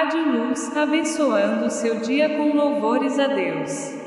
Rádio 0.00 0.32
Luz, 0.32 0.74
abençoando 0.74 1.70
seu 1.70 1.96
dia 1.96 2.38
com 2.38 2.56
louvores 2.56 3.18
a 3.18 3.26
Deus. 3.26 3.99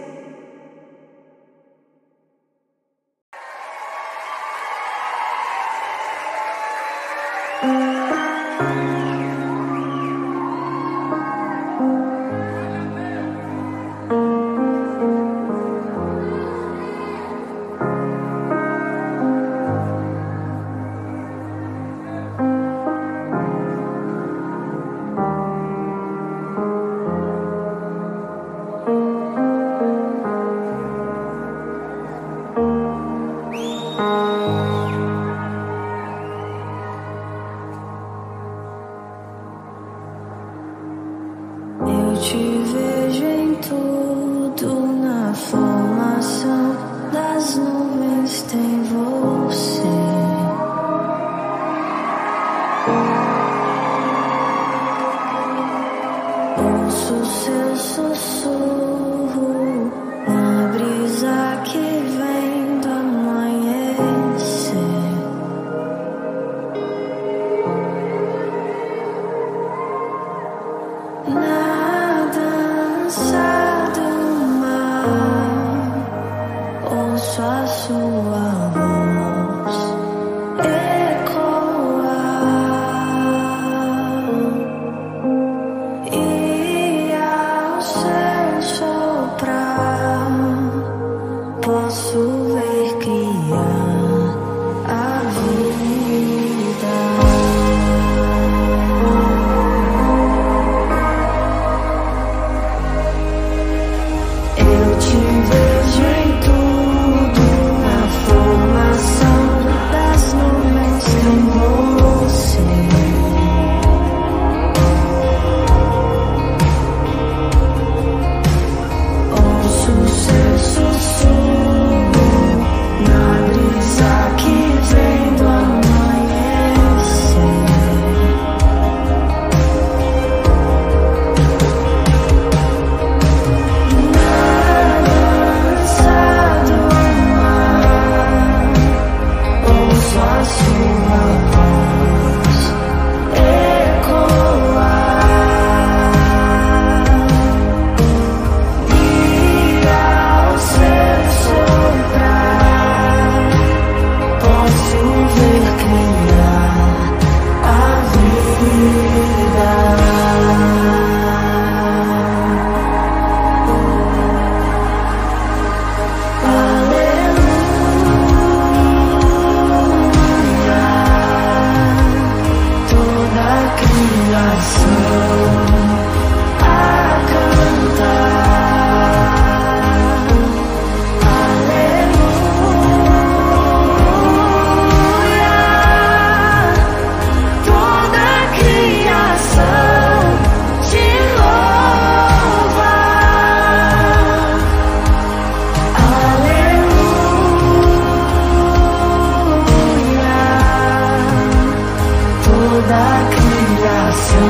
tak 202.93 203.29
mi 203.49 203.63
lasu 203.83 204.49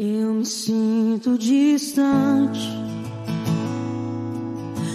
Eu 0.00 0.32
me 0.34 0.46
sinto 0.46 1.36
distante, 1.36 2.60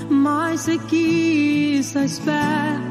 mas 0.09 0.69
aqui 0.69 1.79
está 1.79 2.03
é 2.03 2.05
espera 2.05 2.81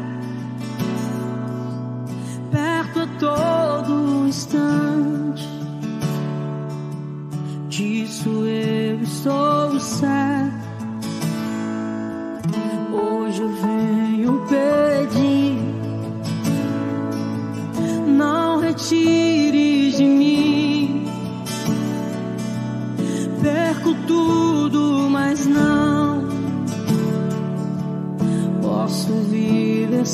perto 2.51 3.01
a 3.01 3.07
todo 3.19 4.29
instante. 4.29 5.49
Disso 7.71 8.29
eu 8.47 9.01
estou 9.01 9.81
certo. 9.81 10.32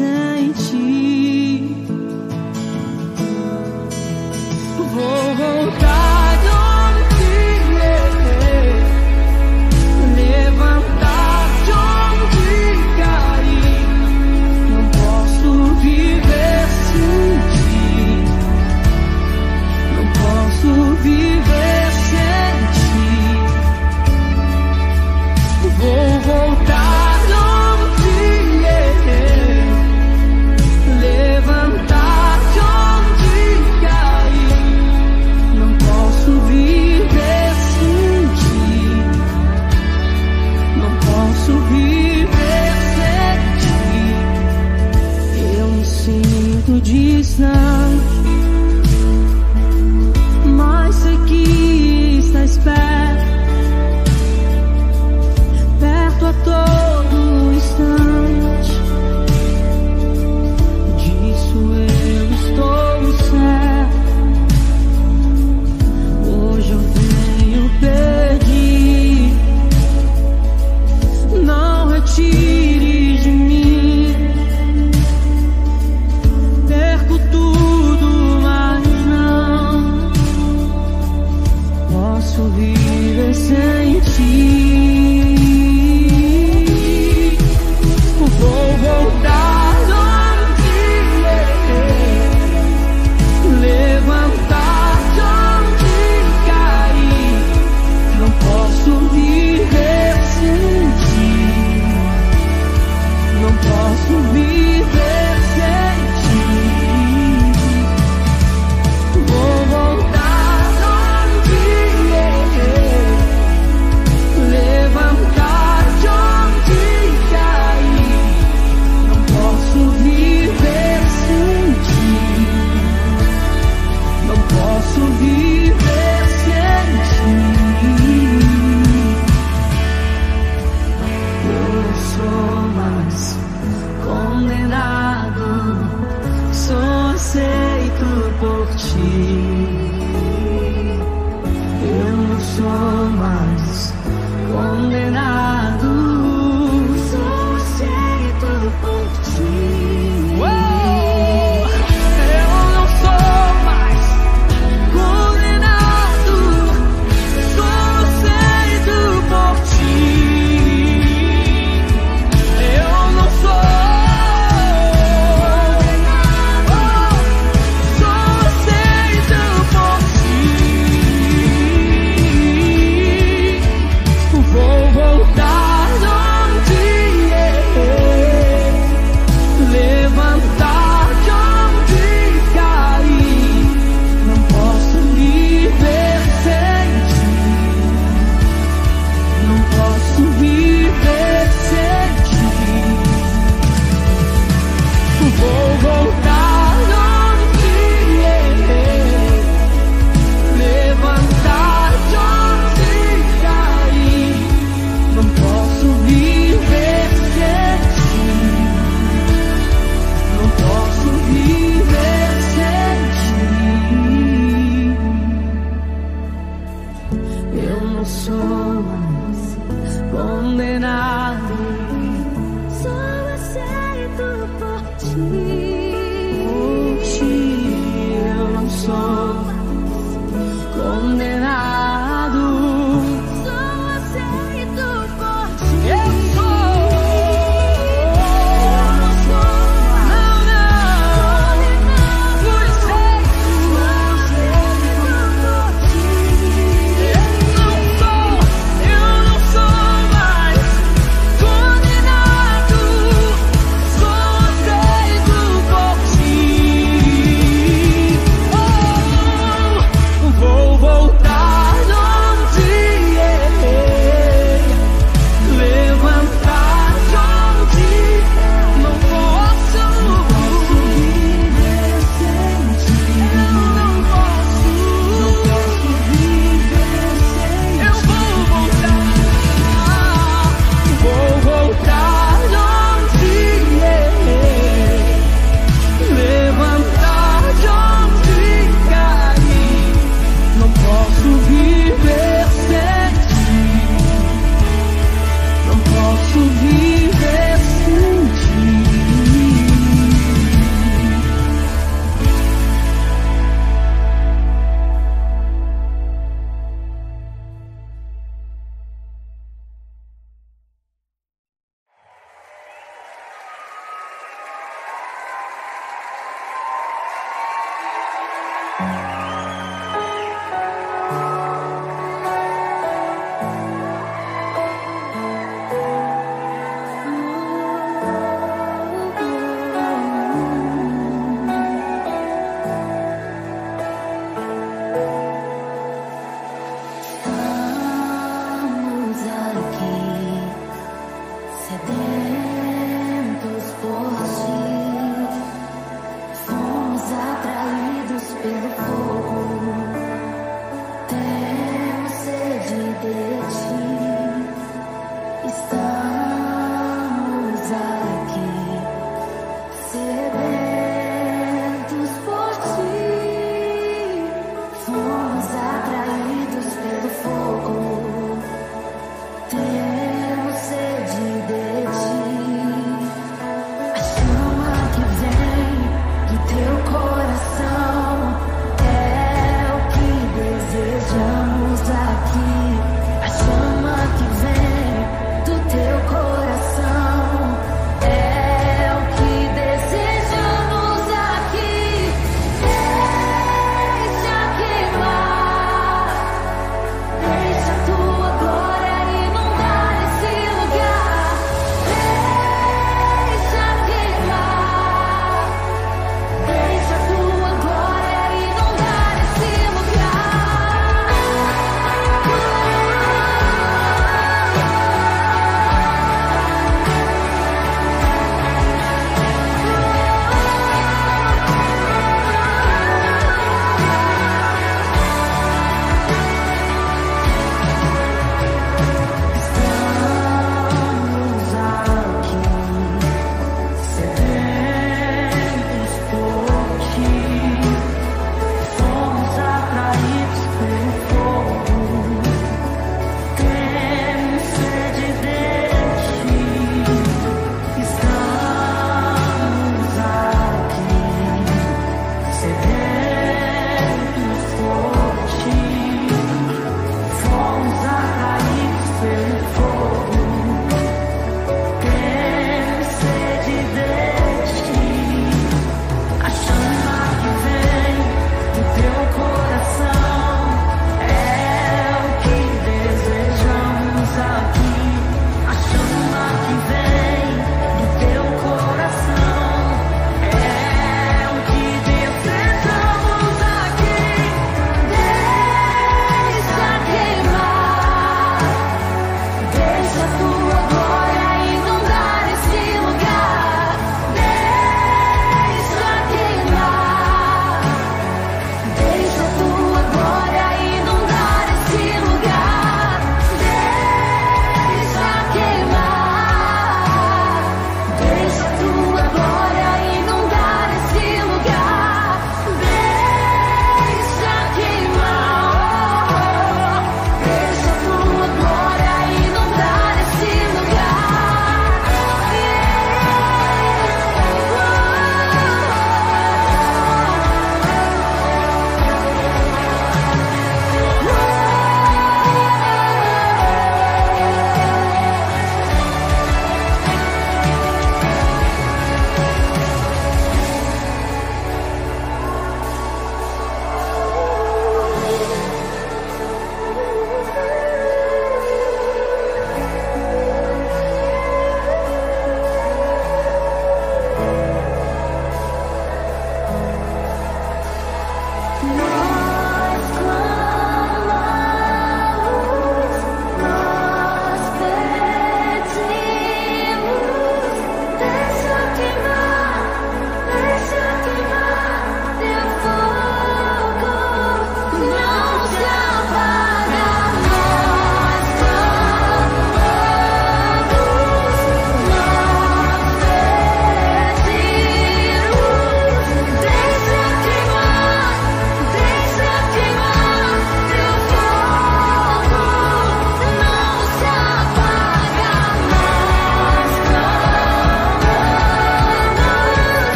time. 0.00 0.29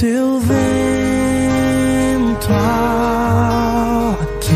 teu 0.00 0.40
vento 0.40 0.58
aqui. 4.22 4.54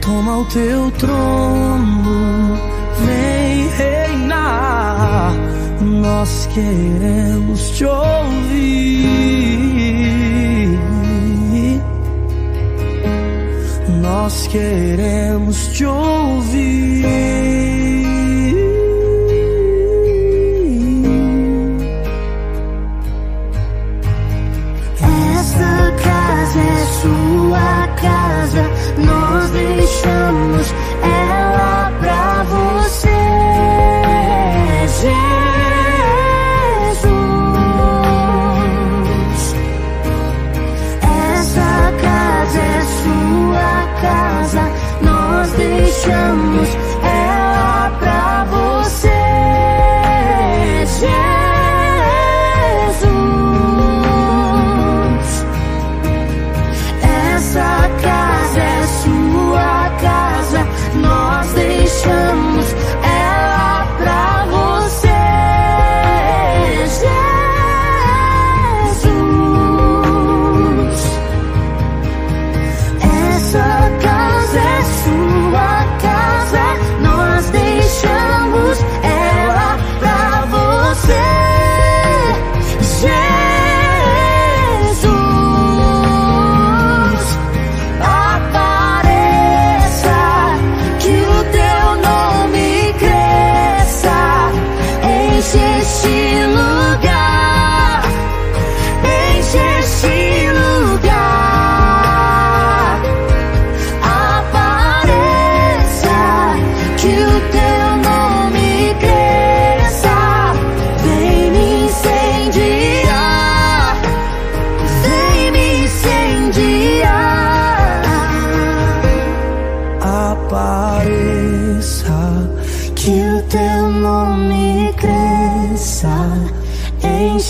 Toma 0.00 0.38
o 0.38 0.44
teu 0.44 0.90
trono, 0.92 2.56
vem 3.04 3.68
reinar. 3.70 5.34
Nós 5.80 6.48
queremos 6.54 7.70
te 7.70 7.84
ouvir. 7.86 9.08
Nós 14.00 14.46
queremos 14.46 15.66
te 15.72 15.84
ouvir. 15.84 16.03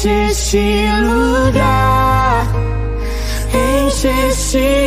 Enche 0.05 0.27
este 0.27 1.01
lugar, 1.01 2.47
enche 3.53 4.11
este 4.29 4.84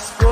Vasco. 0.00 0.29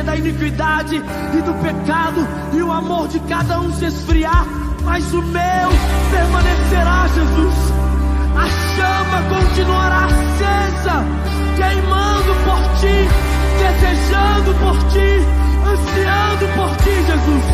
Encher 0.00 0.04
da 0.04 0.16
iniquidade 0.16 0.96
e 0.96 1.42
do 1.42 1.52
pecado, 1.62 2.26
e 2.52 2.62
o 2.62 2.72
amor 2.72 3.08
de 3.08 3.18
cada 3.20 3.60
um 3.60 3.72
se 3.72 3.86
esfriar, 3.86 4.44
mas 4.84 5.12
o 5.12 5.22
meu 5.22 5.70
permanecerá, 6.10 7.06
Jesus. 7.14 7.54
A 8.36 8.46
chama 8.74 9.22
continuará 9.28 10.04
acesa, 10.06 11.04
queimando 11.56 12.34
por 12.44 12.62
ti, 12.80 13.08
desejando 13.58 14.54
por 14.54 14.76
ti, 14.90 15.10
ansiando 15.66 16.48
por 16.56 16.76
ti, 16.76 16.94
Jesus. 17.06 17.46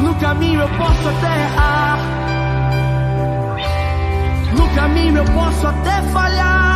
No 0.00 0.14
caminho 0.14 0.60
eu 0.60 0.68
posso 0.68 1.08
até 1.08 1.42
errar, 1.42 1.98
no 4.56 4.68
caminho 4.74 5.18
eu 5.18 5.24
posso 5.24 5.66
até 5.66 6.02
falhar, 6.12 6.69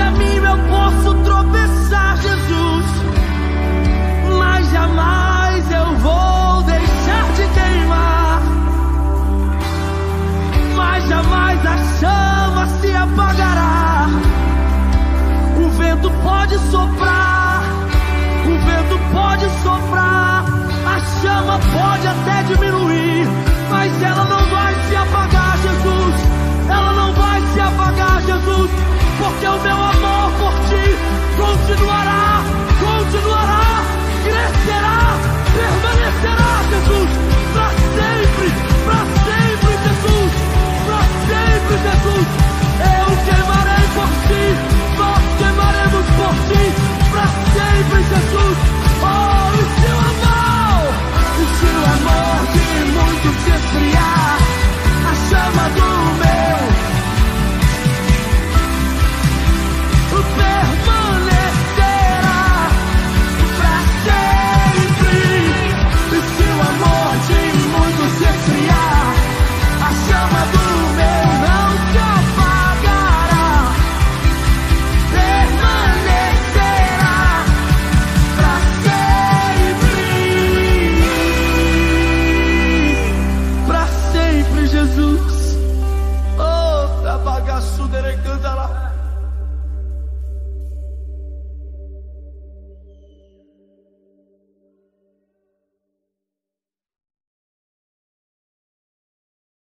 caminho 0.00 0.46
eu 0.46 0.58
posso 0.70 1.14
tropeçar, 1.24 2.16
Jesus, 2.16 2.86
mas 4.38 4.70
jamais 4.70 5.70
eu 5.70 5.96
vou 5.98 6.62
deixar 6.62 7.24
de 7.36 7.44
queimar, 7.54 8.42
mas 10.74 11.06
jamais 11.06 11.66
a 11.66 11.76
chama 11.98 12.66
se 12.80 12.96
apagará. 12.96 14.06
O 15.58 15.68
vento 15.68 16.10
pode 16.22 16.58
soprar, 16.70 17.62
o 18.46 18.66
vento 18.66 18.98
pode 19.12 19.50
soprar, 19.62 20.44
a 20.86 21.00
chama 21.20 21.58
pode 21.58 22.06
até 22.06 22.42
diminuir, 22.44 23.28
mas 23.68 24.02
ela 24.02 24.24
não 24.24 24.50
vai 24.50 24.74
se 24.74 24.96
apagar, 24.96 25.58
Jesus. 25.58 26.14
Ela 26.70 26.92
não 26.92 27.12
vai 27.12 27.40
se 27.52 27.60
apagar, 27.60 28.22
Jesus, 28.22 28.70
porque 29.20 29.46
o 29.46 29.58
meu 29.60 29.76
amor 29.76 30.32
por 30.38 30.54
ti 30.68 30.84
continuará, 31.36 32.42
continuará, 32.80 33.84
crescerá, 34.24 34.98
permanecerá, 35.52 36.50
Jesus, 36.70 37.10
para 37.52 37.68
sempre, 37.68 38.48
para 38.86 39.02
sempre, 39.26 39.72
Jesus, 39.84 40.32
para 40.86 41.02
sempre, 41.28 41.74
Jesus. 41.84 42.26
Eu 42.80 43.08
queimarei 43.26 43.86
por 43.94 44.10
ti, 44.26 44.44
nós 44.96 45.22
queimaremos 45.38 46.06
por 46.16 46.34
ti, 46.48 46.64
para 47.12 47.26
sempre, 47.52 47.98
Jesus. 48.10 48.56
Oh, 49.02 49.50
o 49.52 49.64
seu 49.80 49.98
amor, 50.10 50.82
o 51.36 51.46
seu 51.60 51.80
amor 51.94 52.38
que 52.52 52.66
muito 52.90 53.28
se 53.42 53.50
esfriar, 53.50 54.38
a 55.04 55.14
chama 55.28 55.68
do 55.70 55.88
meu 56.20 56.29